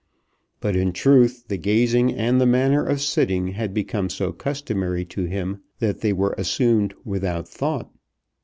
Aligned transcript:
But 0.61 0.75
in 0.75 0.93
truth 0.93 1.47
the 1.47 1.57
gazing 1.59 2.11
and 2.15 2.41
the 2.41 2.47
manner 2.47 2.83
of 2.83 3.01
sitting 3.01 3.49
had 3.49 3.71
become 3.71 4.09
so 4.09 4.31
customary 4.31 5.05
to 5.05 5.25
him 5.25 5.61
that 5.77 6.01
they 6.01 6.11
were 6.11 6.33
assumed 6.39 6.95
without 7.05 7.47
thought. 7.47 7.87